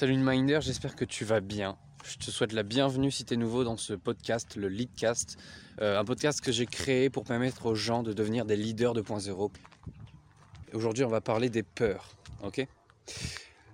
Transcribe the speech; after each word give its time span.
Salut 0.00 0.16
Minder, 0.16 0.60
j'espère 0.62 0.96
que 0.96 1.04
tu 1.04 1.26
vas 1.26 1.40
bien. 1.40 1.76
Je 2.06 2.16
te 2.16 2.30
souhaite 2.30 2.54
la 2.54 2.62
bienvenue 2.62 3.10
si 3.10 3.26
tu 3.26 3.34
es 3.34 3.36
nouveau 3.36 3.64
dans 3.64 3.76
ce 3.76 3.92
podcast, 3.92 4.56
le 4.56 4.68
Leadcast, 4.68 5.36
euh, 5.82 6.00
un 6.00 6.06
podcast 6.06 6.40
que 6.40 6.50
j'ai 6.50 6.64
créé 6.64 7.10
pour 7.10 7.24
permettre 7.24 7.66
aux 7.66 7.74
gens 7.74 8.02
de 8.02 8.14
devenir 8.14 8.46
des 8.46 8.56
leaders 8.56 8.94
2.0. 8.94 9.50
Aujourd'hui, 10.72 11.04
on 11.04 11.10
va 11.10 11.20
parler 11.20 11.50
des 11.50 11.62
peurs, 11.62 12.16
ok? 12.42 12.66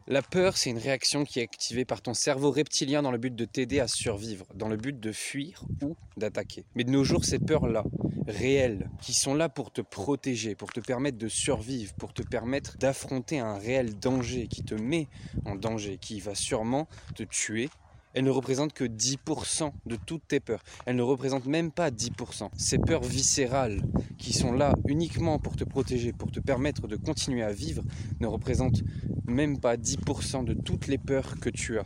La 0.09 0.23
peur, 0.23 0.57
c'est 0.57 0.71
une 0.71 0.79
réaction 0.79 1.25
qui 1.25 1.41
est 1.41 1.43
activée 1.43 1.85
par 1.85 2.01
ton 2.01 2.15
cerveau 2.15 2.51
reptilien 2.51 3.03
dans 3.03 3.11
le 3.11 3.19
but 3.19 3.35
de 3.35 3.45
t'aider 3.45 3.81
à 3.81 3.89
survivre, 3.89 4.47
dans 4.55 4.69
le 4.69 4.77
but 4.77 4.99
de 4.99 5.13
fuir 5.13 5.65
ou 5.83 5.97
d'attaquer. 6.17 6.65
Mais 6.75 6.85
de 6.85 6.91
nos 6.91 7.03
jours, 7.03 7.25
ces 7.25 7.39
peurs-là, 7.39 7.85
réelles, 8.29 8.89
qui 9.01 9.13
sont 9.13 9.35
là 9.35 9.49
pour 9.49 9.73
te 9.73 9.81
protéger, 9.81 10.55
pour 10.55 10.73
te 10.73 10.81
permettre 10.81 11.19
de 11.19 11.29
survivre, 11.29 11.93
pour 11.95 12.13
te 12.13 12.23
permettre 12.23 12.77
d'affronter 12.79 13.41
un 13.41 13.59
réel 13.59 13.99
danger 13.99 14.47
qui 14.47 14.63
te 14.63 14.75
met 14.75 15.09
en 15.45 15.57
danger, 15.57 15.99
qui 15.99 16.21
va 16.21 16.35
sûrement 16.35 16.89
te 17.15 17.25
tuer, 17.25 17.69
elles 18.17 18.25
ne 18.25 18.31
représentent 18.31 18.73
que 18.73 18.85
10% 18.85 19.73
de 19.85 19.97
toutes 19.97 20.27
tes 20.27 20.41
peurs. 20.41 20.65
Elles 20.87 20.97
ne 20.97 21.03
représentent 21.03 21.45
même 21.45 21.71
pas 21.71 21.91
10%. 21.91 22.49
Ces 22.57 22.79
peurs 22.79 23.03
viscérales 23.03 23.83
qui 24.17 24.33
sont 24.33 24.53
là 24.53 24.73
uniquement 24.89 25.39
pour 25.39 25.55
te 25.55 25.65
protéger, 25.65 26.15
pour 26.15 26.33
te 26.33 26.41
permettre 26.41 26.89
de 26.89 26.97
continuer 26.97 27.43
à 27.43 27.53
vivre, 27.53 27.83
ne 28.21 28.27
représentent 28.27 28.83
même 29.27 29.61
pas 29.61 29.77
10% 29.77 30.45
de 30.45 30.55
toutes 30.55 30.87
les 30.87 30.97
peurs 30.97 31.39
que 31.41 31.51
tu 31.51 31.79
as. 31.79 31.85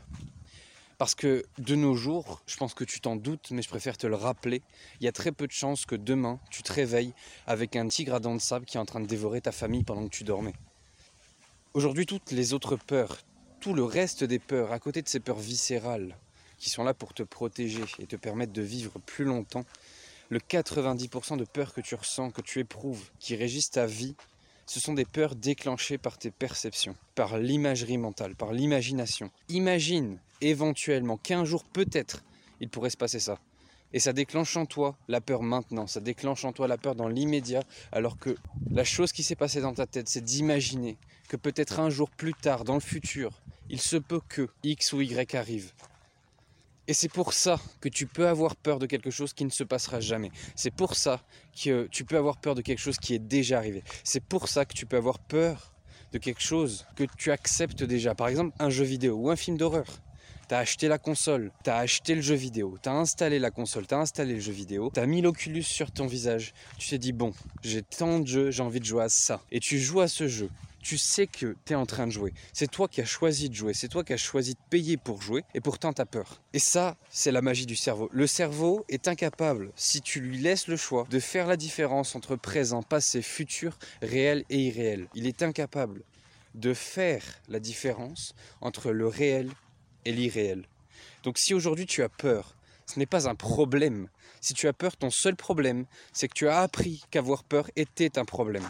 Parce 0.98 1.16
que 1.16 1.44
de 1.58 1.74
nos 1.74 1.96
jours, 1.96 2.42
je 2.46 2.56
pense 2.56 2.74
que 2.74 2.84
tu 2.84 3.00
t'en 3.00 3.16
doutes, 3.16 3.50
mais 3.50 3.62
je 3.62 3.68
préfère 3.68 3.98
te 3.98 4.06
le 4.06 4.14
rappeler, 4.14 4.62
il 5.00 5.06
y 5.06 5.08
a 5.08 5.12
très 5.12 5.32
peu 5.32 5.48
de 5.48 5.52
chances 5.52 5.84
que 5.84 5.96
demain, 5.96 6.38
tu 6.48 6.62
te 6.62 6.72
réveilles 6.72 7.12
avec 7.48 7.74
un 7.74 7.88
tigre 7.88 8.14
à 8.14 8.20
dents 8.20 8.36
de 8.36 8.40
sable 8.40 8.66
qui 8.66 8.76
est 8.76 8.80
en 8.80 8.86
train 8.86 9.00
de 9.00 9.06
dévorer 9.06 9.40
ta 9.40 9.50
famille 9.50 9.82
pendant 9.82 10.04
que 10.04 10.14
tu 10.14 10.22
dormais. 10.22 10.54
Aujourd'hui, 11.74 12.06
toutes 12.06 12.30
les 12.30 12.52
autres 12.52 12.76
peurs, 12.76 13.18
tout 13.60 13.74
le 13.74 13.84
reste 13.84 14.24
des 14.24 14.38
peurs, 14.38 14.72
à 14.72 14.78
côté 14.78 15.02
de 15.02 15.08
ces 15.08 15.20
peurs 15.20 15.38
viscérales, 15.38 16.16
qui 16.58 16.70
sont 16.70 16.82
là 16.82 16.94
pour 16.94 17.14
te 17.14 17.22
protéger 17.22 17.84
et 17.98 18.06
te 18.06 18.16
permettre 18.16 18.52
de 18.52 18.62
vivre 18.62 18.98
plus 19.04 19.24
longtemps, 19.24 19.64
le 20.30 20.38
90% 20.38 21.36
de 21.36 21.44
peurs 21.44 21.74
que 21.74 21.80
tu 21.80 21.94
ressens, 21.94 22.30
que 22.30 22.40
tu 22.40 22.60
éprouves, 22.60 23.10
qui 23.18 23.36
régissent 23.36 23.70
ta 23.70 23.86
vie, 23.86 24.14
ce 24.66 24.80
sont 24.80 24.94
des 24.94 25.04
peurs 25.04 25.34
déclenchées 25.34 25.98
par 25.98 26.16
tes 26.16 26.30
perceptions, 26.30 26.94
par 27.14 27.38
l'imagerie 27.38 27.98
mentale, 27.98 28.36
par 28.36 28.52
l'imagination. 28.52 29.30
Imagine 29.48 30.18
éventuellement 30.40 31.16
qu'un 31.16 31.44
jour 31.44 31.64
peut-être 31.64 32.22
il 32.60 32.68
pourrait 32.68 32.90
se 32.90 32.96
passer 32.96 33.20
ça. 33.20 33.38
Et 33.92 33.98
ça 33.98 34.12
déclenche 34.12 34.56
en 34.56 34.66
toi 34.66 34.96
la 35.08 35.20
peur 35.20 35.42
maintenant, 35.42 35.86
ça 35.86 36.00
déclenche 36.00 36.44
en 36.44 36.52
toi 36.52 36.68
la 36.68 36.78
peur 36.78 36.94
dans 36.94 37.08
l'immédiat, 37.08 37.62
alors 37.92 38.18
que 38.18 38.36
la 38.70 38.84
chose 38.84 39.12
qui 39.12 39.22
s'est 39.22 39.34
passée 39.34 39.60
dans 39.60 39.74
ta 39.74 39.86
tête, 39.86 40.08
c'est 40.08 40.24
d'imaginer 40.24 40.96
que 41.28 41.36
peut-être 41.36 41.80
un 41.80 41.90
jour 41.90 42.10
plus 42.10 42.34
tard, 42.34 42.64
dans 42.64 42.74
le 42.74 42.80
futur, 42.80 43.40
il 43.68 43.80
se 43.80 43.96
peut 43.96 44.20
que 44.28 44.48
X 44.62 44.92
ou 44.92 45.00
Y 45.00 45.34
arrive. 45.34 45.72
Et 46.88 46.92
c'est 46.92 47.08
pour 47.08 47.32
ça 47.32 47.60
que 47.80 47.88
tu 47.88 48.06
peux 48.06 48.26
avoir 48.26 48.56
peur 48.56 48.80
de 48.80 48.86
quelque 48.86 49.10
chose 49.10 49.32
qui 49.32 49.44
ne 49.44 49.50
se 49.50 49.62
passera 49.62 50.00
jamais. 50.00 50.32
C'est 50.56 50.72
pour 50.72 50.96
ça 50.96 51.22
que 51.54 51.86
tu 51.86 52.04
peux 52.04 52.16
avoir 52.16 52.38
peur 52.38 52.56
de 52.56 52.62
quelque 52.62 52.80
chose 52.80 52.98
qui 52.98 53.14
est 53.14 53.20
déjà 53.20 53.58
arrivé. 53.58 53.84
C'est 54.02 54.24
pour 54.24 54.48
ça 54.48 54.64
que 54.64 54.74
tu 54.74 54.86
peux 54.86 54.96
avoir 54.96 55.20
peur 55.20 55.72
de 56.12 56.18
quelque 56.18 56.40
chose 56.40 56.86
que 56.96 57.04
tu 57.16 57.30
acceptes 57.30 57.84
déjà. 57.84 58.16
Par 58.16 58.26
exemple, 58.26 58.56
un 58.58 58.70
jeu 58.70 58.84
vidéo 58.84 59.14
ou 59.14 59.30
un 59.30 59.36
film 59.36 59.56
d'horreur. 59.56 59.86
Tu 60.50 60.54
as 60.56 60.58
acheté 60.58 60.88
la 60.88 60.98
console, 60.98 61.52
tu 61.62 61.70
as 61.70 61.76
acheté 61.76 62.16
le 62.16 62.22
jeu 62.22 62.34
vidéo, 62.34 62.76
tu 62.82 62.88
as 62.88 62.92
installé 62.92 63.38
la 63.38 63.52
console, 63.52 63.86
tu 63.86 63.94
as 63.94 64.00
installé 64.00 64.34
le 64.34 64.40
jeu 64.40 64.50
vidéo, 64.50 64.90
tu 64.92 64.98
as 64.98 65.06
mis 65.06 65.22
l'Oculus 65.22 65.62
sur 65.62 65.92
ton 65.92 66.08
visage. 66.08 66.54
Tu 66.76 66.88
t'es 66.88 66.98
dit, 66.98 67.12
bon, 67.12 67.32
j'ai 67.62 67.82
tant 67.82 68.18
de 68.18 68.26
jeux, 68.26 68.50
j'ai 68.50 68.64
envie 68.64 68.80
de 68.80 68.84
jouer 68.84 69.04
à 69.04 69.08
ça. 69.08 69.40
Et 69.52 69.60
tu 69.60 69.78
joues 69.78 70.00
à 70.00 70.08
ce 70.08 70.26
jeu 70.26 70.50
tu 70.82 70.96
sais 70.98 71.26
que 71.26 71.54
tu 71.66 71.74
es 71.74 71.76
en 71.76 71.84
train 71.86 72.06
de 72.06 72.10
jouer. 72.10 72.32
C'est 72.52 72.70
toi 72.70 72.88
qui 72.88 73.00
as 73.00 73.04
choisi 73.04 73.50
de 73.50 73.54
jouer, 73.54 73.74
c'est 73.74 73.88
toi 73.88 74.02
qui 74.02 74.14
as 74.14 74.16
choisi 74.16 74.54
de 74.54 74.58
payer 74.70 74.96
pour 74.96 75.20
jouer, 75.20 75.44
et 75.54 75.60
pourtant 75.60 75.92
tu 75.92 76.00
as 76.00 76.06
peur. 76.06 76.40
Et 76.54 76.58
ça, 76.58 76.96
c'est 77.10 77.30
la 77.30 77.42
magie 77.42 77.66
du 77.66 77.76
cerveau. 77.76 78.08
Le 78.12 78.26
cerveau 78.26 78.86
est 78.88 79.06
incapable, 79.06 79.70
si 79.76 80.00
tu 80.00 80.20
lui 80.20 80.38
laisses 80.38 80.68
le 80.68 80.76
choix, 80.76 81.06
de 81.10 81.20
faire 81.20 81.46
la 81.46 81.58
différence 81.58 82.16
entre 82.16 82.34
présent, 82.34 82.82
passé, 82.82 83.20
futur, 83.20 83.78
réel 84.00 84.44
et 84.48 84.58
irréel. 84.58 85.06
Il 85.14 85.26
est 85.26 85.42
incapable 85.42 86.02
de 86.54 86.72
faire 86.72 87.22
la 87.48 87.60
différence 87.60 88.34
entre 88.62 88.90
le 88.90 89.06
réel 89.06 89.50
et 90.04 90.12
l'irréel. 90.12 90.66
Donc 91.22 91.38
si 91.38 91.54
aujourd'hui 91.54 91.86
tu 91.86 92.02
as 92.02 92.08
peur, 92.08 92.54
ce 92.86 92.98
n'est 92.98 93.06
pas 93.06 93.28
un 93.28 93.34
problème. 93.34 94.08
Si 94.40 94.54
tu 94.54 94.66
as 94.66 94.72
peur, 94.72 94.96
ton 94.96 95.10
seul 95.10 95.36
problème, 95.36 95.86
c'est 96.12 96.28
que 96.28 96.34
tu 96.34 96.48
as 96.48 96.60
appris 96.60 97.04
qu'avoir 97.10 97.44
peur 97.44 97.70
était 97.76 98.18
un 98.18 98.24
problème. 98.24 98.66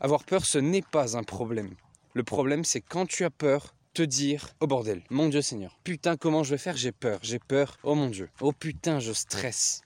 Avoir 0.00 0.24
peur, 0.24 0.44
ce 0.44 0.58
n'est 0.58 0.82
pas 0.82 1.16
un 1.16 1.22
problème. 1.22 1.74
Le 2.14 2.22
problème, 2.22 2.64
c'est 2.64 2.80
quand 2.80 3.06
tu 3.06 3.24
as 3.24 3.30
peur, 3.30 3.74
te 3.94 4.02
dire 4.02 4.48
Oh 4.60 4.66
bordel, 4.66 5.02
mon 5.10 5.28
Dieu 5.28 5.42
Seigneur, 5.42 5.78
putain, 5.84 6.16
comment 6.16 6.44
je 6.44 6.50
vais 6.50 6.58
faire? 6.58 6.76
J'ai 6.76 6.92
peur, 6.92 7.18
j'ai 7.22 7.38
peur, 7.38 7.76
oh 7.82 7.94
mon 7.94 8.08
Dieu, 8.08 8.30
oh 8.40 8.52
putain, 8.52 9.00
je 9.00 9.12
stresse. 9.12 9.82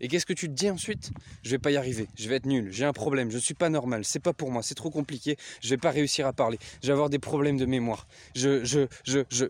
Et 0.00 0.08
qu'est-ce 0.08 0.26
que 0.26 0.32
tu 0.32 0.48
te 0.48 0.52
dis 0.52 0.70
ensuite? 0.70 1.10
Je 1.42 1.50
vais 1.50 1.58
pas 1.58 1.70
y 1.70 1.76
arriver, 1.76 2.08
je 2.16 2.28
vais 2.28 2.36
être 2.36 2.46
nul, 2.46 2.70
j'ai 2.70 2.84
un 2.84 2.92
problème, 2.92 3.30
je 3.30 3.38
suis 3.38 3.54
pas 3.54 3.68
normal, 3.68 4.04
c'est 4.04 4.20
pas 4.20 4.32
pour 4.32 4.50
moi, 4.50 4.62
c'est 4.62 4.74
trop 4.74 4.90
compliqué, 4.90 5.36
je 5.62 5.70
vais 5.70 5.78
pas 5.78 5.90
réussir 5.90 6.26
à 6.26 6.32
parler, 6.32 6.58
je 6.82 6.88
vais 6.88 6.92
avoir 6.92 7.08
des 7.08 7.18
problèmes 7.18 7.56
de 7.56 7.66
mémoire. 7.66 8.06
Je, 8.34 8.64
je, 8.64 8.86
je, 9.04 9.20
je. 9.30 9.46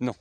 Non. 0.00 0.14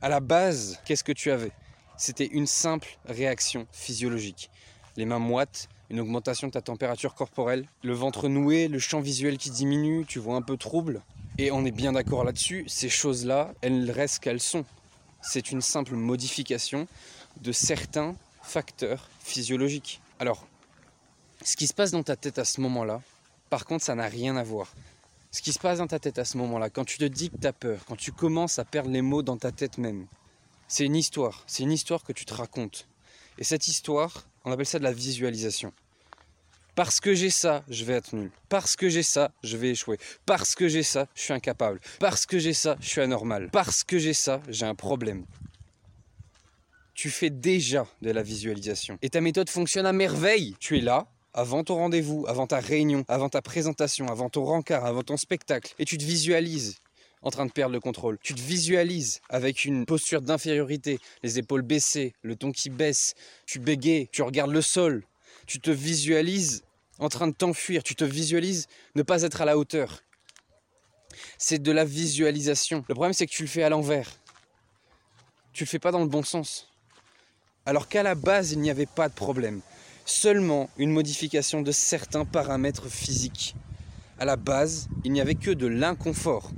À 0.00 0.08
la 0.08 0.20
base, 0.20 0.80
qu'est-ce 0.84 1.04
que 1.04 1.12
tu 1.12 1.30
avais? 1.30 1.52
C'était 1.98 2.26
une 2.26 2.46
simple 2.46 2.98
réaction 3.06 3.66
physiologique. 3.72 4.50
Les 4.96 5.04
mains 5.06 5.18
moites, 5.18 5.68
une 5.90 6.00
augmentation 6.00 6.48
de 6.48 6.52
ta 6.52 6.62
température 6.62 7.14
corporelle, 7.14 7.66
le 7.82 7.92
ventre 7.92 8.28
noué, 8.28 8.68
le 8.68 8.78
champ 8.78 9.00
visuel 9.00 9.38
qui 9.38 9.50
diminue, 9.50 10.04
tu 10.06 10.18
vois 10.18 10.36
un 10.36 10.42
peu 10.42 10.56
trouble. 10.56 11.02
Et 11.38 11.50
on 11.50 11.64
est 11.64 11.70
bien 11.70 11.92
d'accord 11.92 12.24
là-dessus, 12.24 12.64
ces 12.66 12.88
choses-là, 12.88 13.52
elles 13.60 13.90
restent 13.90 14.20
qu'elles 14.20 14.40
sont. 14.40 14.64
C'est 15.20 15.50
une 15.50 15.60
simple 15.60 15.94
modification 15.94 16.86
de 17.42 17.52
certains 17.52 18.16
facteurs 18.46 19.08
physiologiques. 19.20 20.00
Alors, 20.18 20.46
ce 21.42 21.56
qui 21.56 21.66
se 21.66 21.74
passe 21.74 21.90
dans 21.90 22.02
ta 22.02 22.16
tête 22.16 22.38
à 22.38 22.44
ce 22.44 22.60
moment-là, 22.60 23.02
par 23.50 23.64
contre, 23.64 23.84
ça 23.84 23.94
n'a 23.94 24.06
rien 24.06 24.36
à 24.36 24.42
voir. 24.42 24.72
Ce 25.30 25.42
qui 25.42 25.52
se 25.52 25.58
passe 25.58 25.78
dans 25.78 25.86
ta 25.86 25.98
tête 25.98 26.18
à 26.18 26.24
ce 26.24 26.38
moment-là, 26.38 26.70
quand 26.70 26.84
tu 26.84 26.98
te 26.98 27.04
dis 27.04 27.30
que 27.30 27.36
tu 27.36 27.46
as 27.46 27.52
peur, 27.52 27.84
quand 27.86 27.96
tu 27.96 28.12
commences 28.12 28.58
à 28.58 28.64
perdre 28.64 28.90
les 28.90 29.02
mots 29.02 29.22
dans 29.22 29.36
ta 29.36 29.52
tête 29.52 29.78
même, 29.78 30.06
c'est 30.68 30.84
une 30.84 30.96
histoire. 30.96 31.44
C'est 31.46 31.62
une 31.62 31.72
histoire 31.72 32.02
que 32.02 32.12
tu 32.12 32.24
te 32.24 32.34
racontes. 32.34 32.88
Et 33.38 33.44
cette 33.44 33.68
histoire, 33.68 34.26
on 34.44 34.52
appelle 34.52 34.66
ça 34.66 34.78
de 34.78 34.84
la 34.84 34.92
visualisation. 34.92 35.72
Parce 36.74 37.00
que 37.00 37.14
j'ai 37.14 37.30
ça, 37.30 37.64
je 37.68 37.84
vais 37.84 37.94
être 37.94 38.14
nul. 38.14 38.30
Parce 38.48 38.76
que 38.76 38.88
j'ai 38.88 39.02
ça, 39.02 39.30
je 39.42 39.56
vais 39.56 39.70
échouer. 39.70 39.98
Parce 40.26 40.54
que 40.54 40.68
j'ai 40.68 40.82
ça, 40.82 41.08
je 41.14 41.22
suis 41.22 41.32
incapable. 41.32 41.80
Parce 42.00 42.26
que 42.26 42.38
j'ai 42.38 42.52
ça, 42.52 42.76
je 42.80 42.88
suis 42.88 43.00
anormal. 43.00 43.48
Parce 43.50 43.82
que 43.82 43.98
j'ai 43.98 44.14
ça, 44.14 44.42
j'ai 44.48 44.66
un 44.66 44.74
problème. 44.74 45.24
Tu 46.96 47.10
fais 47.10 47.28
déjà 47.28 47.86
de 48.00 48.10
la 48.10 48.22
visualisation. 48.22 48.98
Et 49.02 49.10
ta 49.10 49.20
méthode 49.20 49.50
fonctionne 49.50 49.84
à 49.84 49.92
merveille. 49.92 50.56
Tu 50.58 50.78
es 50.78 50.80
là, 50.80 51.06
avant 51.34 51.62
ton 51.62 51.74
rendez-vous, 51.74 52.24
avant 52.26 52.46
ta 52.46 52.58
réunion, 52.58 53.04
avant 53.06 53.28
ta 53.28 53.42
présentation, 53.42 54.08
avant 54.08 54.30
ton 54.30 54.44
rencard, 54.44 54.86
avant 54.86 55.02
ton 55.02 55.18
spectacle. 55.18 55.74
Et 55.78 55.84
tu 55.84 55.98
te 55.98 56.04
visualises 56.04 56.78
en 57.20 57.30
train 57.30 57.44
de 57.44 57.52
perdre 57.52 57.74
le 57.74 57.80
contrôle. 57.80 58.18
Tu 58.22 58.34
te 58.34 58.40
visualises 58.40 59.20
avec 59.28 59.66
une 59.66 59.84
posture 59.84 60.22
d'infériorité, 60.22 60.98
les 61.22 61.38
épaules 61.38 61.60
baissées, 61.60 62.14
le 62.22 62.34
ton 62.34 62.50
qui 62.50 62.70
baisse, 62.70 63.14
tu 63.44 63.58
bégayes, 63.58 64.08
tu 64.10 64.22
regardes 64.22 64.52
le 64.52 64.62
sol, 64.62 65.04
tu 65.46 65.60
te 65.60 65.70
visualises 65.70 66.64
en 66.98 67.10
train 67.10 67.28
de 67.28 67.34
t'enfuir, 67.34 67.82
tu 67.82 67.94
te 67.94 68.04
visualises 68.04 68.68
ne 68.94 69.02
pas 69.02 69.20
être 69.20 69.42
à 69.42 69.44
la 69.44 69.58
hauteur. 69.58 70.02
C'est 71.36 71.60
de 71.60 71.72
la 71.72 71.84
visualisation. 71.84 72.86
Le 72.88 72.94
problème 72.94 73.12
c'est 73.12 73.26
que 73.26 73.32
tu 73.32 73.42
le 73.42 73.48
fais 73.48 73.64
à 73.64 73.68
l'envers. 73.68 74.10
Tu 75.52 75.64
le 75.64 75.68
fais 75.68 75.78
pas 75.78 75.90
dans 75.90 76.00
le 76.00 76.08
bon 76.08 76.22
sens. 76.22 76.70
Alors 77.66 77.88
qu'à 77.88 78.02
la 78.02 78.14
base, 78.14 78.52
il 78.52 78.60
n'y 78.60 78.70
avait 78.70 78.86
pas 78.86 79.08
de 79.08 79.14
problème. 79.14 79.60
Seulement 80.04 80.70
une 80.78 80.92
modification 80.92 81.62
de 81.62 81.72
certains 81.72 82.24
paramètres 82.24 82.88
physiques. 82.88 83.56
À 84.18 84.24
la 84.24 84.36
base, 84.36 84.88
il 85.04 85.12
n'y 85.12 85.20
avait 85.20 85.34
que 85.34 85.50
de 85.50 85.66
l'inconfort 85.66 86.52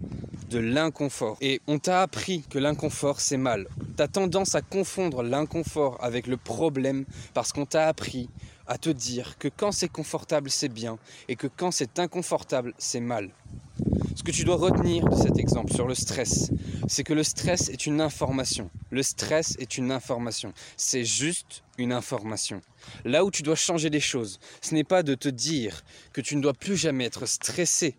de 0.48 0.58
l'inconfort. 0.58 1.36
Et 1.40 1.60
on 1.66 1.78
t'a 1.78 2.02
appris 2.02 2.42
que 2.48 2.58
l'inconfort 2.58 3.20
c'est 3.20 3.36
mal. 3.36 3.68
Tu 3.96 4.02
as 4.02 4.08
tendance 4.08 4.54
à 4.54 4.62
confondre 4.62 5.22
l'inconfort 5.22 5.98
avec 6.00 6.26
le 6.26 6.36
problème 6.36 7.04
parce 7.34 7.52
qu'on 7.52 7.66
t'a 7.66 7.86
appris 7.86 8.28
à 8.66 8.78
te 8.78 8.90
dire 8.90 9.38
que 9.38 9.48
quand 9.48 9.72
c'est 9.72 9.88
confortable 9.88 10.50
c'est 10.50 10.68
bien 10.68 10.98
et 11.28 11.36
que 11.36 11.46
quand 11.46 11.70
c'est 11.70 11.98
inconfortable 11.98 12.74
c'est 12.78 13.00
mal. 13.00 13.30
Ce 14.16 14.22
que 14.22 14.30
tu 14.30 14.44
dois 14.44 14.56
retenir 14.56 15.04
de 15.08 15.16
cet 15.16 15.38
exemple 15.38 15.72
sur 15.72 15.86
le 15.86 15.94
stress, 15.94 16.50
c'est 16.88 17.04
que 17.04 17.12
le 17.12 17.22
stress 17.22 17.68
est 17.68 17.86
une 17.86 18.00
information. 18.00 18.70
Le 18.90 19.02
stress 19.02 19.56
est 19.58 19.78
une 19.78 19.90
information. 19.90 20.52
C'est 20.76 21.04
juste 21.04 21.62
une 21.78 21.92
information. 21.92 22.60
Là 23.04 23.24
où 23.24 23.30
tu 23.30 23.42
dois 23.42 23.56
changer 23.56 23.90
les 23.90 24.00
choses, 24.00 24.40
ce 24.60 24.74
n'est 24.74 24.84
pas 24.84 25.02
de 25.02 25.14
te 25.14 25.28
dire 25.28 25.82
que 26.12 26.20
tu 26.20 26.36
ne 26.36 26.42
dois 26.42 26.54
plus 26.54 26.76
jamais 26.76 27.04
être 27.04 27.26
stressé, 27.26 27.96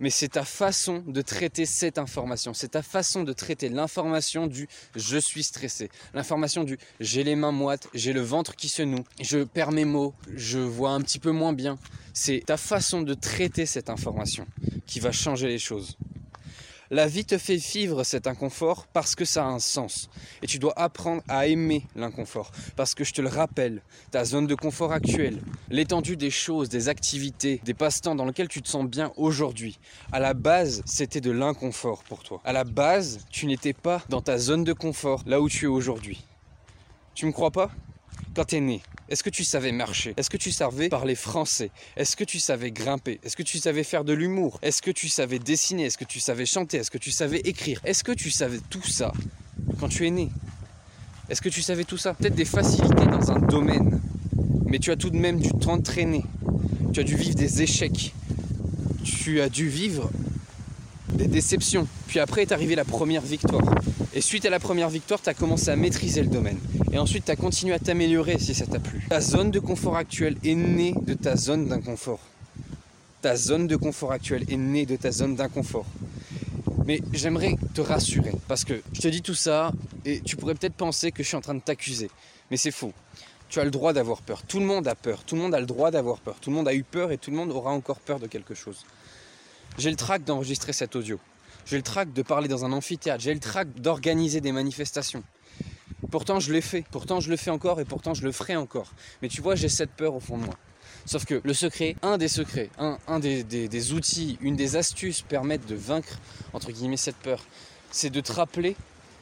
mais 0.00 0.10
c'est 0.10 0.28
ta 0.28 0.44
façon 0.44 1.02
de 1.06 1.22
traiter 1.22 1.66
cette 1.66 1.98
information, 1.98 2.54
c'est 2.54 2.72
ta 2.72 2.82
façon 2.82 3.22
de 3.22 3.32
traiter 3.32 3.68
l'information 3.68 4.46
du 4.46 4.68
je 4.94 5.18
suis 5.18 5.42
stressé, 5.42 5.90
l'information 6.14 6.64
du 6.64 6.78
j'ai 7.00 7.24
les 7.24 7.36
mains 7.36 7.52
moites, 7.52 7.88
j'ai 7.94 8.12
le 8.12 8.20
ventre 8.20 8.56
qui 8.56 8.68
se 8.68 8.82
noue, 8.82 9.04
je 9.20 9.44
perds 9.44 9.72
mes 9.72 9.84
mots, 9.84 10.14
je 10.34 10.58
vois 10.58 10.90
un 10.90 11.00
petit 11.00 11.18
peu 11.18 11.30
moins 11.30 11.52
bien. 11.52 11.78
C'est 12.14 12.42
ta 12.44 12.56
façon 12.56 13.02
de 13.02 13.14
traiter 13.14 13.64
cette 13.64 13.88
information 13.88 14.46
qui 14.86 15.00
va 15.00 15.12
changer 15.12 15.48
les 15.48 15.58
choses. 15.58 15.96
La 16.94 17.06
vie 17.06 17.24
te 17.24 17.38
fait 17.38 17.56
vivre 17.56 18.04
cet 18.04 18.26
inconfort 18.26 18.86
parce 18.86 19.14
que 19.14 19.24
ça 19.24 19.46
a 19.46 19.48
un 19.48 19.60
sens. 19.60 20.10
Et 20.42 20.46
tu 20.46 20.58
dois 20.58 20.74
apprendre 20.78 21.22
à 21.26 21.46
aimer 21.46 21.86
l'inconfort. 21.96 22.50
Parce 22.76 22.94
que 22.94 23.02
je 23.02 23.14
te 23.14 23.22
le 23.22 23.28
rappelle, 23.28 23.80
ta 24.10 24.26
zone 24.26 24.46
de 24.46 24.54
confort 24.54 24.92
actuelle, 24.92 25.40
l'étendue 25.70 26.18
des 26.18 26.28
choses, 26.28 26.68
des 26.68 26.90
activités, 26.90 27.62
des 27.64 27.72
passe-temps 27.72 28.14
dans 28.14 28.26
lesquels 28.26 28.48
tu 28.48 28.60
te 28.60 28.68
sens 28.68 28.84
bien 28.84 29.10
aujourd'hui, 29.16 29.78
à 30.12 30.20
la 30.20 30.34
base, 30.34 30.82
c'était 30.84 31.22
de 31.22 31.30
l'inconfort 31.30 32.04
pour 32.04 32.22
toi. 32.22 32.42
À 32.44 32.52
la 32.52 32.64
base, 32.64 33.24
tu 33.30 33.46
n'étais 33.46 33.72
pas 33.72 34.02
dans 34.10 34.20
ta 34.20 34.36
zone 34.36 34.62
de 34.62 34.74
confort, 34.74 35.22
là 35.24 35.40
où 35.40 35.48
tu 35.48 35.64
es 35.64 35.68
aujourd'hui. 35.68 36.26
Tu 37.14 37.24
me 37.24 37.32
crois 37.32 37.52
pas? 37.52 37.70
Quand 38.34 38.46
tu 38.46 38.56
es 38.56 38.60
né, 38.60 38.82
est-ce 39.10 39.22
que 39.22 39.28
tu 39.28 39.44
savais 39.44 39.72
marcher? 39.72 40.14
Est-ce 40.16 40.30
que 40.30 40.38
tu 40.38 40.52
savais 40.52 40.88
parler 40.88 41.14
français? 41.14 41.70
Est-ce 41.96 42.16
que 42.16 42.24
tu 42.24 42.38
savais 42.38 42.70
grimper? 42.70 43.20
Est-ce 43.22 43.36
que 43.36 43.42
tu 43.42 43.58
savais 43.58 43.84
faire 43.84 44.04
de 44.04 44.14
l'humour? 44.14 44.58
Est-ce 44.62 44.80
que 44.80 44.90
tu 44.90 45.08
savais 45.08 45.38
dessiner? 45.38 45.84
Est-ce 45.84 45.98
que 45.98 46.06
tu 46.06 46.18
savais 46.18 46.46
chanter? 46.46 46.78
Est-ce 46.78 46.90
que 46.90 46.96
tu 46.96 47.10
savais 47.10 47.40
écrire? 47.40 47.80
Est-ce 47.84 48.02
que 48.02 48.12
tu 48.12 48.30
savais 48.30 48.58
tout 48.70 48.86
ça 48.86 49.12
quand 49.78 49.88
tu 49.88 50.06
es 50.06 50.10
né? 50.10 50.30
Est-ce 51.28 51.42
que 51.42 51.50
tu 51.50 51.60
savais 51.60 51.84
tout 51.84 51.98
ça? 51.98 52.14
Peut-être 52.14 52.34
des 52.34 52.46
facilités 52.46 53.04
dans 53.04 53.30
un 53.32 53.38
domaine, 53.38 54.00
mais 54.64 54.78
tu 54.78 54.90
as 54.90 54.96
tout 54.96 55.10
de 55.10 55.18
même 55.18 55.38
dû 55.38 55.50
t'entraîner. 55.50 56.24
Tu 56.94 57.00
as 57.00 57.04
dû 57.04 57.16
vivre 57.16 57.34
des 57.34 57.60
échecs. 57.60 58.14
Tu 59.04 59.42
as 59.42 59.50
dû 59.50 59.68
vivre 59.68 60.10
des 61.12 61.26
déceptions. 61.26 61.86
Puis 62.06 62.18
après 62.18 62.42
est 62.42 62.52
arrivée 62.52 62.76
la 62.76 62.86
première 62.86 63.22
victoire. 63.22 63.74
Et 64.14 64.22
suite 64.22 64.46
à 64.46 64.50
la 64.50 64.58
première 64.58 64.88
victoire, 64.88 65.20
tu 65.20 65.28
as 65.28 65.34
commencé 65.34 65.68
à 65.68 65.76
maîtriser 65.76 66.22
le 66.22 66.28
domaine. 66.28 66.58
Et 66.92 66.98
ensuite, 66.98 67.24
tu 67.24 67.30
as 67.30 67.36
continué 67.36 67.72
à 67.72 67.78
t'améliorer 67.78 68.38
si 68.38 68.54
ça 68.54 68.66
t'a 68.66 68.78
plu. 68.78 69.06
Ta 69.08 69.20
zone 69.20 69.50
de 69.50 69.58
confort 69.58 69.96
actuelle 69.96 70.36
est 70.44 70.54
née 70.54 70.94
de 71.00 71.14
ta 71.14 71.36
zone 71.36 71.66
d'inconfort. 71.66 72.20
Ta 73.22 73.34
zone 73.34 73.66
de 73.66 73.76
confort 73.76 74.12
actuelle 74.12 74.44
est 74.48 74.58
née 74.58 74.84
de 74.84 74.96
ta 74.96 75.10
zone 75.10 75.34
d'inconfort. 75.34 75.86
Mais 76.84 77.00
j'aimerais 77.12 77.56
te 77.74 77.80
rassurer, 77.80 78.32
parce 78.46 78.64
que 78.64 78.82
je 78.92 79.00
te 79.00 79.08
dis 79.08 79.22
tout 79.22 79.34
ça, 79.34 79.72
et 80.04 80.20
tu 80.20 80.36
pourrais 80.36 80.54
peut-être 80.54 80.74
penser 80.74 81.12
que 81.12 81.22
je 81.22 81.28
suis 81.28 81.36
en 81.36 81.40
train 81.40 81.54
de 81.54 81.60
t'accuser. 81.60 82.10
Mais 82.50 82.58
c'est 82.58 82.72
faux. 82.72 82.92
Tu 83.48 83.58
as 83.60 83.64
le 83.64 83.70
droit 83.70 83.94
d'avoir 83.94 84.20
peur. 84.20 84.42
Tout 84.42 84.60
le 84.60 84.66
monde 84.66 84.86
a 84.86 84.94
peur. 84.94 85.24
Tout 85.24 85.36
le 85.36 85.42
monde 85.42 85.54
a 85.54 85.60
le 85.60 85.66
droit 85.66 85.90
d'avoir 85.90 86.18
peur. 86.20 86.36
Tout 86.40 86.50
le 86.50 86.56
monde 86.56 86.68
a 86.68 86.74
eu 86.74 86.82
peur 86.82 87.10
et 87.10 87.18
tout 87.18 87.30
le 87.30 87.36
monde 87.36 87.52
aura 87.52 87.70
encore 87.70 88.00
peur 88.00 88.18
de 88.18 88.26
quelque 88.26 88.54
chose. 88.54 88.84
J'ai 89.78 89.90
le 89.90 89.96
trac 89.96 90.24
d'enregistrer 90.24 90.72
cet 90.72 90.96
audio. 90.96 91.18
J'ai 91.64 91.76
le 91.76 91.82
trac 91.82 92.12
de 92.12 92.22
parler 92.22 92.48
dans 92.48 92.64
un 92.64 92.72
amphithéâtre. 92.72 93.22
J'ai 93.22 93.32
le 93.32 93.40
trac 93.40 93.68
d'organiser 93.80 94.40
des 94.40 94.52
manifestations. 94.52 95.22
Pourtant, 96.10 96.40
je 96.40 96.52
l'ai 96.52 96.60
fait. 96.60 96.84
Pourtant, 96.90 97.20
je 97.20 97.30
le 97.30 97.36
fais 97.36 97.50
encore 97.50 97.80
et 97.80 97.84
pourtant, 97.84 98.14
je 98.14 98.22
le 98.22 98.32
ferai 98.32 98.56
encore. 98.56 98.92
Mais 99.22 99.28
tu 99.28 99.40
vois, 99.40 99.54
j'ai 99.54 99.68
cette 99.68 99.92
peur 99.92 100.14
au 100.14 100.20
fond 100.20 100.38
de 100.38 100.44
moi. 100.44 100.54
Sauf 101.04 101.24
que 101.24 101.40
le 101.42 101.54
secret, 101.54 101.96
un 102.02 102.16
des 102.16 102.28
secrets, 102.28 102.70
un, 102.78 103.18
des, 103.18 103.92
outils, 103.92 104.38
une 104.40 104.56
des 104.56 104.76
astuces 104.76 105.22
permettent 105.22 105.66
de 105.66 105.74
vaincre, 105.74 106.18
entre 106.52 106.70
guillemets, 106.70 106.96
cette 106.96 107.16
peur, 107.16 107.44
c'est 107.90 108.10
de 108.10 108.20
te 108.20 108.32
rappeler 108.32 108.76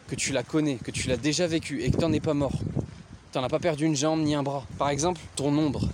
que 0.09 0.15
tu 0.15 0.33
la 0.33 0.43
connais, 0.43 0.77
que 0.77 0.91
tu 0.91 1.09
l'as 1.09 1.17
déjà 1.17 1.47
vécu 1.47 1.83
et 1.83 1.91
que 1.91 1.97
tu 1.97 2.03
n'en 2.03 2.13
es 2.13 2.21
pas 2.21 2.35
mort. 2.35 2.59
Tu 3.33 3.39
n'en 3.39 3.45
as 3.45 3.49
pas 3.49 3.61
perdu 3.61 3.87
une 3.87 3.97
jambe 3.97 4.21
ni 4.21 4.35
un 4.35 4.43
bras. 4.43 4.67
Par 4.77 4.91
exemple, 4.91 5.21
ton 5.37 5.57
ombre. 5.57 5.89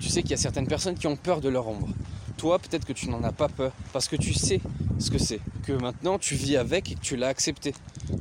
Tu 0.00 0.08
sais 0.08 0.22
qu'il 0.22 0.32
y 0.32 0.34
a 0.34 0.38
certaines 0.38 0.68
personnes 0.68 0.96
qui 0.96 1.06
ont 1.06 1.16
peur 1.16 1.40
de 1.40 1.48
leur 1.48 1.66
ombre. 1.66 1.88
Toi, 2.36 2.58
peut-être 2.58 2.84
que 2.84 2.92
tu 2.92 3.08
n'en 3.08 3.24
as 3.24 3.32
pas 3.32 3.48
peur 3.48 3.72
parce 3.92 4.06
que 4.06 4.14
tu 4.14 4.34
sais 4.34 4.60
ce 5.00 5.10
que 5.10 5.18
c'est. 5.18 5.40
Que 5.66 5.72
maintenant 5.72 6.18
tu 6.18 6.36
vis 6.36 6.56
avec 6.56 6.96
tu 7.00 7.16
l'as 7.16 7.28
accepté. 7.28 7.74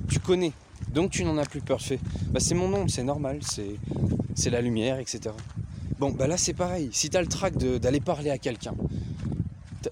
Tu 0.10 0.20
connais. 0.20 0.54
Donc 0.98 1.12
tu 1.12 1.24
n'en 1.24 1.38
as 1.38 1.46
plus 1.46 1.62
peur. 1.62 1.78
Tu 1.78 2.00
bah, 2.32 2.40
c'est 2.40 2.56
mon 2.56 2.74
ombre, 2.74 2.90
c'est 2.90 3.04
normal, 3.04 3.42
c'est 3.44 4.50
la 4.50 4.62
lumière, 4.62 4.98
etc. 4.98 5.30
Bon, 6.00 6.10
bah 6.10 6.26
là 6.26 6.38
c'est 6.38 6.56
pareil. 6.56 6.90
Si 6.92 7.12
tu 7.12 7.18
as 7.18 7.22
le 7.22 7.28
trac 7.28 7.56
d'aller 7.56 8.00
parler 8.00 8.32
à 8.32 8.40
quelqu'un, 8.40 8.74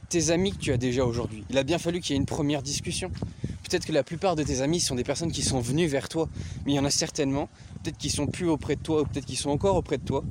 tes 0.09 0.31
amis 0.31 0.51
que 0.51 0.57
tu 0.57 0.73
as 0.73 0.77
déjà 0.77 1.05
aujourd'hui, 1.05 1.43
il 1.51 1.59
a 1.59 1.63
bien 1.63 1.77
fallu 1.77 1.99
qu'il 1.99 2.13
y 2.13 2.17
ait 2.17 2.19
une 2.19 2.25
première 2.25 2.63
discussion. 2.63 3.11
Peut-être 3.69 3.85
que 3.85 3.91
la 3.91 4.01
plupart 4.01 4.35
de 4.35 4.41
tes 4.41 4.61
amis 4.61 4.79
sont 4.79 4.95
des 4.95 5.03
personnes 5.03 5.31
qui 5.31 5.43
sont 5.43 5.59
venues 5.59 5.85
vers 5.85 6.09
toi, 6.09 6.27
mais 6.65 6.71
il 6.71 6.75
y 6.75 6.79
en 6.79 6.85
a 6.85 6.89
certainement, 6.89 7.49
peut-être 7.83 7.99
qu'ils 7.99 8.11
sont 8.11 8.25
plus 8.25 8.49
auprès 8.49 8.75
de 8.75 8.81
toi, 8.81 9.01
ou 9.01 9.05
peut-être 9.05 9.25
qu'ils 9.25 9.37
sont 9.37 9.51
encore 9.51 9.75
auprès 9.75 9.99
de 9.99 10.03
toi, 10.05 10.23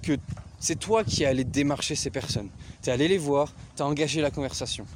que 0.00 0.16
c'est 0.60 0.78
toi 0.78 1.02
qui 1.02 1.24
es 1.24 1.26
allé 1.26 1.42
démarcher 1.42 1.96
ces 1.96 2.10
personnes. 2.10 2.50
Tu 2.84 2.90
es 2.90 2.92
allé 2.92 3.08
les 3.08 3.18
voir, 3.18 3.52
tu 3.74 3.82
as 3.82 3.86
engagé 3.86 4.20
la 4.20 4.30
conversation. 4.30 4.86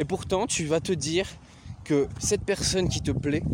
Et 0.00 0.04
pourtant, 0.04 0.48
tu 0.48 0.64
vas 0.64 0.80
te 0.80 0.92
dire 0.92 1.28
que 1.84 2.08
cette 2.18 2.42
personne 2.42 2.88
qui 2.88 3.02
te 3.02 3.12
plaît, 3.12 3.44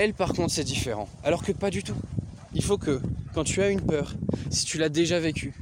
elle 0.00 0.14
par 0.14 0.32
contre 0.32 0.52
c'est 0.52 0.64
différent. 0.64 1.08
Alors 1.22 1.42
que 1.42 1.52
pas 1.52 1.70
du 1.70 1.82
tout. 1.82 1.96
Il 2.54 2.64
faut 2.64 2.78
que 2.78 3.00
quand 3.34 3.44
tu 3.44 3.60
as 3.62 3.68
une 3.68 3.82
peur, 3.82 4.14
si 4.50 4.64
tu 4.64 4.78
l'as 4.78 4.88
déjà 4.88 5.20
vécu, 5.20 5.52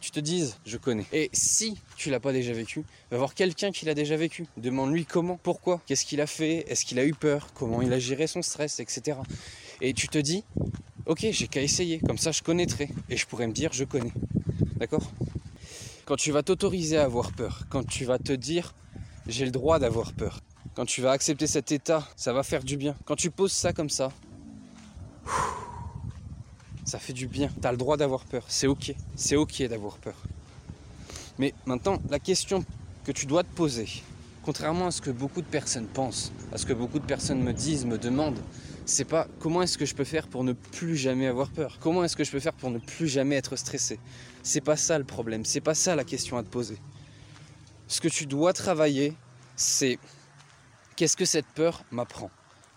tu 0.00 0.12
te 0.12 0.20
dises 0.20 0.56
je 0.64 0.76
connais. 0.76 1.06
Et 1.12 1.28
si 1.32 1.76
tu 1.96 2.08
l'as 2.08 2.20
pas 2.20 2.32
déjà 2.32 2.52
vécu, 2.52 2.84
va 3.10 3.18
voir 3.18 3.34
quelqu'un 3.34 3.72
qui 3.72 3.84
l'a 3.84 3.94
déjà 3.94 4.16
vécu. 4.16 4.46
Demande-lui 4.56 5.06
comment, 5.06 5.38
pourquoi, 5.42 5.80
qu'est-ce 5.86 6.06
qu'il 6.06 6.20
a 6.20 6.28
fait, 6.28 6.64
est-ce 6.68 6.84
qu'il 6.84 7.00
a 7.00 7.04
eu 7.04 7.14
peur, 7.14 7.48
comment 7.52 7.82
il 7.82 7.92
a 7.92 7.98
géré 7.98 8.28
son 8.28 8.42
stress, 8.42 8.78
etc. 8.78 9.18
Et 9.80 9.92
tu 9.92 10.06
te 10.06 10.18
dis 10.18 10.44
ok, 11.06 11.26
j'ai 11.32 11.48
qu'à 11.48 11.60
essayer, 11.60 11.98
comme 11.98 12.18
ça 12.18 12.30
je 12.30 12.42
connaîtrai 12.42 12.88
et 13.10 13.16
je 13.16 13.26
pourrais 13.26 13.48
me 13.48 13.52
dire 13.52 13.70
je 13.72 13.84
connais. 13.84 14.12
D'accord? 14.76 15.10
Quand 16.04 16.16
tu 16.16 16.30
vas 16.30 16.44
t'autoriser 16.44 16.98
à 16.98 17.04
avoir 17.04 17.32
peur, 17.32 17.64
quand 17.70 17.84
tu 17.84 18.04
vas 18.04 18.18
te 18.18 18.32
dire 18.32 18.72
j'ai 19.26 19.44
le 19.44 19.50
droit 19.50 19.80
d'avoir 19.80 20.12
peur, 20.12 20.40
quand 20.74 20.84
tu 20.84 21.00
vas 21.00 21.12
accepter 21.12 21.46
cet 21.46 21.72
état, 21.72 22.06
ça 22.16 22.32
va 22.32 22.42
faire 22.42 22.62
du 22.62 22.76
bien. 22.76 22.94
Quand 23.04 23.16
tu 23.16 23.30
poses 23.30 23.52
ça 23.52 23.72
comme 23.72 23.90
ça, 23.90 24.10
ça 26.84 26.98
fait 26.98 27.12
du 27.12 27.26
bien. 27.26 27.50
Tu 27.60 27.66
as 27.66 27.72
le 27.72 27.78
droit 27.78 27.96
d'avoir 27.96 28.24
peur. 28.24 28.44
C'est 28.48 28.66
ok. 28.66 28.94
C'est 29.14 29.36
ok 29.36 29.62
d'avoir 29.68 29.96
peur. 29.98 30.16
Mais 31.38 31.54
maintenant, 31.66 31.98
la 32.10 32.18
question 32.18 32.64
que 33.04 33.12
tu 33.12 33.26
dois 33.26 33.42
te 33.42 33.54
poser, 33.54 33.88
contrairement 34.44 34.88
à 34.88 34.90
ce 34.90 35.00
que 35.00 35.10
beaucoup 35.10 35.42
de 35.42 35.46
personnes 35.46 35.86
pensent, 35.86 36.32
à 36.52 36.58
ce 36.58 36.66
que 36.66 36.72
beaucoup 36.72 36.98
de 36.98 37.06
personnes 37.06 37.42
me 37.42 37.52
disent, 37.52 37.84
me 37.86 37.98
demandent, 37.98 38.38
c'est 38.86 39.04
pas 39.04 39.26
comment 39.40 39.62
est-ce 39.62 39.78
que 39.78 39.86
je 39.86 39.94
peux 39.94 40.04
faire 40.04 40.28
pour 40.28 40.44
ne 40.44 40.52
plus 40.52 40.96
jamais 40.96 41.26
avoir 41.26 41.50
peur? 41.50 41.78
Comment 41.80 42.04
est-ce 42.04 42.16
que 42.16 42.24
je 42.24 42.30
peux 42.30 42.40
faire 42.40 42.52
pour 42.52 42.70
ne 42.70 42.78
plus 42.78 43.08
jamais 43.08 43.36
être 43.36 43.56
stressé? 43.56 43.98
C'est 44.42 44.60
pas 44.60 44.76
ça 44.76 44.98
le 44.98 45.04
problème, 45.04 45.44
c'est 45.44 45.60
pas 45.60 45.74
ça 45.74 45.96
la 45.96 46.04
question 46.04 46.36
à 46.36 46.42
te 46.42 46.48
poser. 46.48 46.76
Ce 47.88 48.00
que 48.00 48.08
tu 48.08 48.26
dois 48.26 48.52
travailler, 48.52 49.14
c'est 49.56 49.98
qu'est-ce 50.96 51.16
que 51.16 51.24
cette 51.24 51.46
peur 51.46 51.84
m'apprend? 51.90 52.30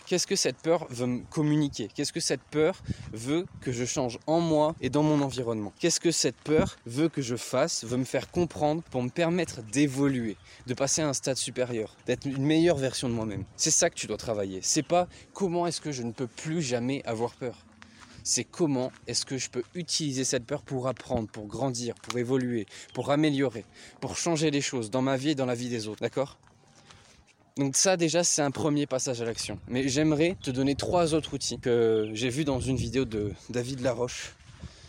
Qu'est-ce 0.06 0.26
que 0.26 0.38
cette 0.38 0.58
peur 0.58 0.88
veut 0.90 1.06
me 1.06 1.24
communiquer? 1.26 1.90
Qu'est-ce 1.94 2.14
que 2.14 2.22
cette 2.22 2.42
peur 2.44 2.82
veut 3.12 3.46
que 3.60 3.74
je 3.74 3.84
change 3.84 4.20
en 4.26 4.40
moi 4.40 4.74
et 4.80 4.90
dans 4.90 5.04
mon 5.04 5.22
environnement? 5.22 5.74
Qu'est-ce 5.80 6.00
que 6.00 6.12
cette 6.12 6.38
peur 6.38 6.78
veut 6.86 7.10
que 7.10 7.22
je 7.22 7.36
fasse, 7.36 7.84
veut 7.84 7.98
me 7.98 8.06
faire 8.06 8.32
comprendre 8.32 8.84
pour 8.84 9.04
me 9.04 9.10
permettre 9.10 9.62
d'évoluer, 9.64 10.38
de 10.66 10.74
passer 10.74 11.02
à 11.02 11.10
un 11.10 11.14
stade 11.14 11.36
supérieur, 11.36 11.98
d'être 12.06 12.26
une 12.26 12.46
meilleure 12.46 12.78
version 12.78 13.10
de 13.10 13.14
moi-même? 13.14 13.44
C'est 13.58 13.70
ça 13.70 13.90
que 13.90 13.96
tu 13.96 14.08
dois 14.08 14.16
travailler. 14.16 14.62
C'est 14.64 14.88
pas 14.88 15.10
comment 15.34 15.68
est-ce 15.68 15.82
que 15.82 15.92
je 15.92 16.04
ne 16.04 16.14
peux 16.14 16.28
plus 16.28 16.62
jamais 16.62 17.04
avoir 17.04 17.36
peur. 17.36 17.66
C'est 18.24 18.46
comment 18.46 18.94
est-ce 19.08 19.26
que 19.26 19.38
je 19.38 19.50
peux 19.50 19.64
utiliser 19.76 20.24
cette 20.24 20.46
peur 20.46 20.62
pour 20.62 20.88
apprendre, 20.88 21.28
pour 21.28 21.48
grandir, 21.48 21.96
pour 21.96 22.18
évoluer, 22.18 22.66
pour 22.94 23.12
améliorer, 23.12 23.66
pour 24.00 24.16
changer 24.16 24.52
les 24.52 24.62
choses 24.62 24.90
dans 24.90 25.02
ma 25.02 25.18
vie 25.18 25.32
et 25.32 25.36
dans 25.36 25.46
la 25.46 25.56
vie 25.56 25.70
des 25.70 25.90
autres, 25.90 26.02
d'accord? 26.02 26.38
Donc 27.58 27.76
ça 27.76 27.98
déjà 27.98 28.24
c'est 28.24 28.42
un 28.42 28.52
premier 28.52 28.86
passage 28.86 29.22
à 29.22 29.26
l'action. 29.26 29.60
Mais 29.68 29.88
j'aimerais 29.88 30.38
te 30.42 30.52
donner 30.52 30.76
trois 30.76 31.14
autres 31.14 31.34
outils 31.34 31.60
que 31.60 32.10
j'ai 32.14 32.30
vus 32.30 32.46
dans 32.46 32.60
une 32.60 32.78
vidéo 32.78 33.06
de 33.06 33.32
David 33.50 33.82
Laroche 33.82 34.36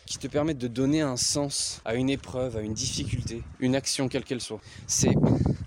qui 0.06 0.18
te 0.18 0.26
permettent 0.26 0.58
de 0.58 0.68
donner 0.68 1.02
un 1.02 1.16
sens 1.16 1.80
à 1.84 1.94
une 1.94 2.08
épreuve, 2.08 2.56
à 2.56 2.60
une 2.60 2.72
difficulté, 2.72 3.42
une 3.60 3.74
action 3.74 4.08
quelle 4.08 4.24
qu'elle 4.24 4.40
soit. 4.40 4.60
C'est 4.86 5.14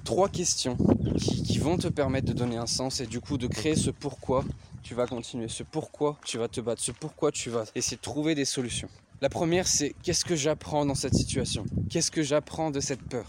trois 0.04 0.30
questions 0.30 0.78
qui, 1.18 1.60
vont 1.60 1.78
te 1.78 1.88
permettre 1.88 2.28
de 2.28 2.34
donner 2.34 2.58
un 2.58 2.66
sens 2.66 3.02
et 3.02 3.06
du 3.06 3.20
coup 3.20 3.38
de 3.38 3.46
créer 3.46 3.76
ce 3.76 3.92
pourquoi 3.92 4.44
tu 4.82 4.96
vas 4.96 5.06
continuer, 5.06 5.48
ce 5.48 5.62
pourquoi 5.62 6.18
tu 6.26 6.40
vas 6.40 6.48
te 6.48 6.60
battre, 6.60 6.82
ce 6.82 6.92
pourquoi 6.92 7.32
tu 7.32 7.52
vas 7.52 7.66
essayer 7.76 7.98
de 7.98 8.02
trouver 8.02 8.34
des 8.34 8.46
solutions. 8.46 8.90
La 9.22 9.30
première 9.30 9.68
c'est 9.68 9.94
qu'est-ce 10.02 10.26
que 10.26 10.36
j'apprends 10.36 10.88
dans 10.88 10.96
cette 10.96 11.14
situation? 11.14 11.66
Qu'est-ce 11.92 12.10
que 12.10 12.24
j'apprends 12.24 12.72
de 12.72 12.80
cette 12.80 13.04
peur? 13.04 13.26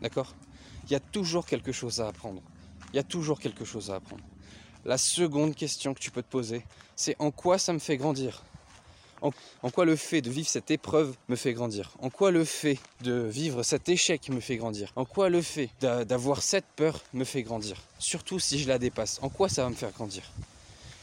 D'accord? 0.00 0.36
Il 0.86 0.92
y 0.92 0.96
a 0.96 1.00
toujours 1.00 1.44
quelque 1.44 1.72
chose 1.72 2.00
à 2.00 2.06
apprendre 2.06 2.40
il 2.92 2.96
y 2.96 2.98
a 2.98 3.02
toujours 3.02 3.40
quelque 3.40 3.64
chose 3.64 3.90
à 3.90 3.96
apprendre. 3.96 4.22
La 4.84 4.98
seconde 4.98 5.54
question 5.54 5.94
que 5.94 6.00
tu 6.00 6.10
peux 6.10 6.22
te 6.22 6.30
poser, 6.30 6.64
c'est 6.96 7.16
en 7.18 7.30
quoi 7.30 7.58
ça 7.58 7.72
me 7.72 7.78
fait 7.78 7.96
grandir? 7.96 8.42
En, 9.22 9.70
quoi 9.70 9.84
le 9.84 9.96
fait 9.96 10.22
de 10.22 10.30
vivre 10.30 10.48
cette 10.48 10.70
épreuve 10.70 11.14
me 11.28 11.36
fait 11.36 11.52
grandir? 11.52 11.92
En 12.00 12.08
quoi 12.08 12.30
le 12.30 12.42
fait 12.44 12.78
de 13.02 13.12
vivre 13.12 13.62
cet 13.62 13.90
échec 13.90 14.30
me 14.30 14.40
fait 14.40 14.56
grandir? 14.56 14.92
En 14.96 15.04
quoi 15.04 15.28
le 15.28 15.42
fait 15.42 15.68
d'avoir 15.80 16.42
cette 16.42 16.64
peur 16.76 17.02
me 17.12 17.24
fait 17.24 17.42
grandir? 17.42 17.76
Surtout 17.98 18.38
si 18.38 18.58
je 18.58 18.66
la 18.66 18.78
dépasse, 18.78 19.18
en 19.20 19.28
quoi 19.28 19.50
ça 19.50 19.62
va 19.62 19.68
me 19.68 19.74
faire 19.74 19.90
grandir? 19.90 20.22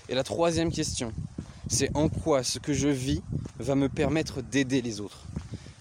Et 0.10 0.16
la 0.16 0.24
troisième 0.24 0.72
question, 0.72 1.14
c'est 1.70 1.96
en 1.96 2.10
quoi 2.10 2.42
ce 2.42 2.58
que 2.58 2.74
je 2.74 2.88
vis 2.88 3.22
va 3.60 3.76
me 3.76 3.88
permettre 3.88 4.42
d'aider 4.42 4.82
les 4.82 5.00
autres? 5.00 5.27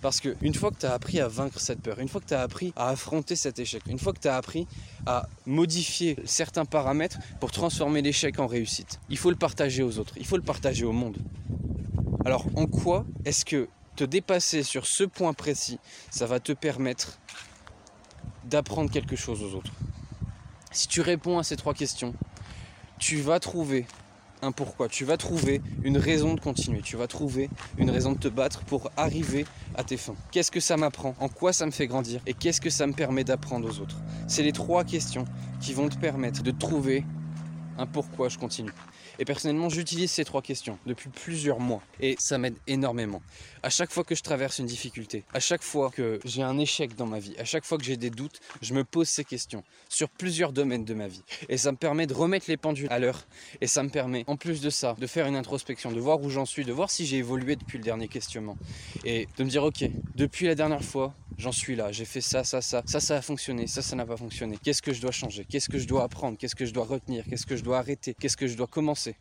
Parce 0.07 0.21
qu'une 0.21 0.55
fois 0.55 0.71
que 0.71 0.79
tu 0.79 0.87
as 0.87 0.93
appris 0.93 1.19
à 1.19 1.27
vaincre 1.27 1.59
cette 1.59 1.81
peur, 1.81 1.99
une 1.99 2.07
fois 2.07 2.21
que 2.21 2.27
tu 2.27 2.35
as 2.35 2.41
appris 2.41 2.73
à 2.77 2.91
affronter 2.91 3.35
cet 3.35 3.59
échec, 3.59 3.83
une 3.89 3.99
fois 3.99 4.13
que 4.13 4.21
tu 4.21 4.29
as 4.29 4.37
appris 4.37 4.69
à 5.05 5.27
modifier 5.47 6.17
certains 6.25 6.65
paramètres 6.65 7.19
pour 7.41 7.51
transformer 7.51 8.03
l'échec 8.03 8.39
en 8.39 8.47
réussite, 8.47 9.01
il 9.09 9.19
faut 9.19 9.31
le 9.31 9.37
partager 9.37 9.83
aux 9.83 9.99
autres, 9.99 10.15
il 10.17 10.25
faut 10.25 10.37
le 10.37 10.45
partager 10.45 10.85
au 10.85 10.93
monde. 10.93 11.17
Alors 12.25 12.47
en 12.55 12.67
quoi 12.67 13.05
est-ce 13.25 13.45
que 13.45 13.69
te 13.97 14.05
dépasser 14.05 14.63
sur 14.63 14.87
ce 14.87 15.03
point 15.03 15.33
précis, 15.33 15.81
ça 16.13 16.27
va 16.27 16.39
te 16.39 16.53
permettre 16.53 17.19
d'apprendre 18.45 18.93
quelque 18.93 19.17
chose 19.17 19.43
aux 19.43 19.57
autres? 19.57 19.73
Si 20.71 20.87
tu 20.87 21.01
réponds 21.01 21.41
à 21.41 21.43
ces 21.43 21.57
trois 21.57 21.75
questions, 21.75 22.15
tu 23.01 23.21
vas 23.21 23.41
trouver 23.41 23.87
un 24.43 24.53
pourquoi, 24.53 24.89
tu 24.89 25.05
vas 25.05 25.17
trouver 25.17 25.61
une 25.83 25.99
raison 25.99 26.35
de 26.35 26.41
continuer, 26.41 26.81
tu 26.83 26.97
vas 26.97 27.07
trouver 27.07 27.49
une 27.79 27.91
raison 27.91 28.13
de 28.13 28.19
te 28.19 28.29
battre 28.29 28.65
pour 28.65 28.91
arriver 28.97 29.47
à 29.75 29.85
tes 29.85 29.97
fins. 29.97 30.15
Qu'est-ce 30.31 30.51
que 30.51 30.61
ça 30.61 30.77
m'apprend? 30.77 31.15
En 31.21 31.29
quoi 31.29 31.53
ça 31.53 31.67
me 31.67 31.71
fait 31.71 31.87
grandir? 31.87 32.21
Et 32.27 32.35
qu'est-ce 32.35 32.61
que 32.61 32.71
ça 32.71 32.87
me 32.87 32.93
permet 32.93 33.25
d'apprendre 33.25 33.69
aux 33.69 33.81
autres? 33.81 33.97
C'est 34.29 34.43
les 34.43 34.53
trois 34.53 34.85
questions 34.85 35.25
qui 35.61 35.73
vont 35.73 35.89
te 35.89 35.97
permettre 35.97 36.43
de 36.43 36.51
trouver 36.51 37.05
un 37.79 37.87
pourquoi 37.87 38.29
je 38.29 38.39
continue. 38.39 38.73
Et 39.19 39.25
personnellement, 39.25 39.69
j'utilise 39.69 40.11
ces 40.11 40.25
trois 40.25 40.43
questions 40.43 40.79
depuis 40.87 41.09
plusieurs 41.09 41.61
mois 41.61 41.83
et 42.01 42.17
ça 42.19 42.39
m'aide 42.39 42.57
énormément. 42.67 43.23
À 43.63 43.71
chaque 43.71 43.91
fois 43.91 44.05
que 44.05 44.15
je 44.15 44.23
traverse 44.23 44.59
une 44.59 44.67
difficulté, 44.67 45.25
à 45.33 45.41
chaque 45.41 45.63
fois 45.63 45.91
que 45.91 46.21
j'ai 46.25 46.43
un 46.43 46.59
échec 46.59 46.95
dans 46.97 47.07
ma 47.07 47.19
vie, 47.19 47.35
à 47.39 47.45
chaque 47.45 47.65
fois 47.65 47.79
que 47.79 47.85
j'ai 47.85 47.97
des 47.97 48.11
doutes, 48.11 48.41
je 48.63 48.75
me 48.75 48.85
pose 48.85 49.09
ces 49.09 49.25
questions 49.25 49.65
sur 49.89 50.09
plusieurs 50.09 50.53
domaines 50.53 50.85
de 50.85 50.95
ma 50.95 51.09
vie. 51.09 51.23
Et 51.49 51.57
ça 51.57 51.73
me 51.73 51.77
permet 51.77 52.07
de 52.07 52.15
remettre 52.15 52.47
les 52.49 52.57
pendules 52.57 52.89
à 52.91 52.99
l'heure. 52.99 53.27
Et 53.61 53.67
ça 53.67 53.83
me 53.83 53.89
permet, 53.89 54.25
en 54.27 54.37
plus 54.37 54.61
de 54.61 54.71
ça, 54.71 54.95
de 54.99 55.07
faire 55.07 55.27
une 55.27 55.37
introspection, 55.37 55.93
de 55.93 56.01
voir 56.01 56.21
où 56.21 56.31
j'en 56.31 56.45
suis, 56.45 56.65
de 56.65 56.73
voir 56.73 56.91
si 56.91 57.07
j'ai 57.07 57.19
évolué 57.19 57.57
depuis 57.57 57.79
le 57.79 57.85
dernier 57.85 58.09
questionnement. 58.09 58.57
Et 59.05 59.29
de 59.37 59.45
me 59.45 59.49
dire, 59.49 59.65
ok, 59.65 59.85
depuis 60.15 60.47
la 60.47 60.55
dernière 60.55 60.85
fois, 60.85 61.15
j'en 61.39 61.53
suis 61.53 61.77
là, 61.77 61.93
j'ai 61.93 62.05
fait 62.05 62.21
ça, 62.21 62.45
ça, 62.45 62.61
ça, 62.61 62.83
ça, 62.87 63.01
ça 63.01 63.17
a 63.17 63.23
fonctionné, 63.23 63.67
ça, 63.67 63.83
ça 63.83 63.97
n'a 63.97 64.07
pas 64.07 64.17
fonctionné. 64.17 64.59
Qu'est-ce 64.63 64.83
que 64.83 64.93
je 64.93 65.01
dois 65.01 65.13
changer? 65.13 65.45
Qu'est-ce 65.45 65.69
que 65.69 65.79
je 65.79 65.87
dois 65.87 66.03
apprendre? 66.05 66.39
Qu'est-ce 66.39 66.57
que 66.57 66.67
je 66.67 66.73
dois 66.73 66.85
retenir? 66.85 67.25
Qu'est-ce 67.29 67.47
que 67.47 67.57
je 67.57 67.63
dois 67.63 67.79
arrêter? 67.79 68.15
Qu'est-ce 68.19 68.37
que 68.37 68.47
je 68.47 68.57
dois 68.57 68.67
commencer? 68.67 69.17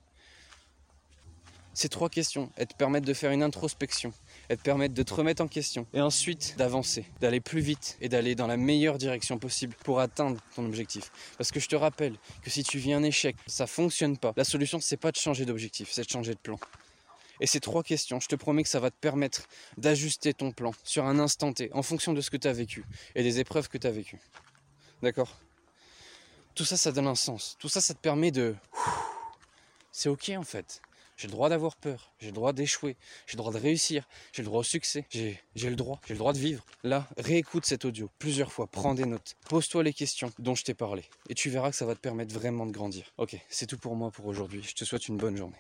Ces 1.74 1.90
trois 1.90 2.08
questions, 2.08 2.50
elles 2.56 2.68
te 2.68 2.74
permettent 2.74 3.04
de 3.04 3.14
faire 3.14 3.32
une 3.32 3.44
introspection, 3.44 4.14
elles 4.48 4.58
te 4.58 4.64
permettent 4.64 4.94
de 4.94 5.04
te 5.04 5.14
remettre 5.14 5.44
en 5.44 5.50
question 5.50 5.86
et 5.94 6.00
ensuite 6.00 6.56
d'avancer, 6.58 7.06
d'aller 7.20 7.42
plus 7.42 7.60
vite 7.60 7.98
et 8.00 8.08
d'aller 8.08 8.34
dans 8.34 8.48
la 8.48 8.56
meilleure 8.56 8.98
direction 8.98 9.38
possible 9.38 9.76
pour 9.84 10.00
atteindre 10.00 10.38
ton 10.56 10.66
objectif. 10.66 11.12
Parce 11.38 11.52
que 11.52 11.60
je 11.60 11.68
te 11.68 11.76
rappelle 11.76 12.16
que 12.42 12.50
si 12.50 12.64
tu 12.64 12.78
vis 12.78 12.94
un 12.94 13.04
échec, 13.04 13.36
ça 13.46 13.68
fonctionne 13.68 14.18
pas. 14.18 14.32
La 14.38 14.46
solution, 14.46 14.80
c'est 14.80 14.96
pas 14.96 15.12
de 15.12 15.18
changer 15.18 15.44
d'objectif, 15.44 15.90
c'est 15.92 16.06
de 16.06 16.10
changer 16.10 16.34
de 16.34 16.40
plan. 16.40 16.58
Et 17.42 17.48
ces 17.48 17.60
trois 17.60 17.84
questions, 17.84 18.20
je 18.20 18.28
te 18.28 18.36
promets 18.36 18.64
que 18.64 18.70
ça 18.70 18.80
va 18.80 18.92
te 18.92 18.96
permettre 19.00 19.48
d'ajuster 19.78 20.34
ton 20.34 20.52
plan 20.52 20.72
sur 20.84 21.06
un 21.06 21.20
instant 21.20 21.54
T, 21.54 21.70
en 21.74 21.84
fonction 21.84 22.14
de 22.14 22.22
ce 22.22 22.30
que 22.30 22.38
tu 22.38 22.48
as 22.48 22.54
vécu 22.54 22.86
et 23.16 23.24
des 23.24 23.40
épreuves 23.40 23.70
que 23.70 23.78
tu 23.78 23.88
as 23.88 23.92
vécues. 23.92 24.22
D'accord? 25.02 25.38
Tout 26.54 26.66
ça, 26.66 26.78
ça 26.78 26.92
donne 26.92 27.08
un 27.08 27.16
sens. 27.16 27.58
Tout 27.60 27.70
ça, 27.70 27.82
ça 27.82 27.94
te 27.94 28.00
permet 28.00 28.32
de... 28.32 28.56
C'est 29.92 30.10
ok 30.10 30.32
en 30.38 30.44
fait. 30.44 30.82
J'ai 31.18 31.28
le 31.28 31.32
droit 31.32 31.48
d'avoir 31.48 31.78
peur, 31.78 32.12
j'ai 32.20 32.28
le 32.28 32.34
droit 32.34 32.52
d'échouer, 32.52 32.98
j'ai 33.26 33.34
le 33.34 33.38
droit 33.38 33.54
de 33.54 33.58
réussir, 33.58 34.06
j'ai 34.34 34.42
le 34.42 34.48
droit 34.48 34.60
au 34.60 34.64
succès, 34.64 35.06
j'ai 35.10 35.40
le 35.56 35.76
droit, 35.78 36.02
j'ai 36.06 36.14
le 36.14 36.18
droit 36.18 36.34
de 36.34 36.38
vivre. 36.38 36.66
Là, 36.84 37.08
réécoute 37.18 37.66
cet 37.66 37.86
audio 37.86 38.10
plusieurs 38.20 38.52
fois, 38.52 38.68
prends 38.68 38.94
des 38.94 39.06
notes, 39.06 39.38
pose-toi 39.48 39.82
les 39.84 39.94
questions 39.94 40.30
dont 40.40 40.56
je 40.56 40.66
t'ai 40.66 40.74
parlé, 40.74 41.06
et 41.30 41.34
tu 41.34 41.50
verras 41.50 41.72
que 41.72 41.78
ça 41.78 41.86
va 41.86 41.96
te 41.96 42.02
permettre 42.02 42.34
vraiment 42.34 42.66
de 42.66 42.74
grandir. 42.74 43.14
Ok, 43.18 43.38
c'est 43.50 43.66
tout 43.66 43.78
pour 43.78 43.96
moi 43.96 44.12
pour 44.12 44.26
aujourd'hui, 44.26 44.62
je 44.62 44.74
te 44.74 44.84
souhaite 44.84 45.08
une 45.08 45.16
bonne 45.16 45.38
journée. 45.38 45.54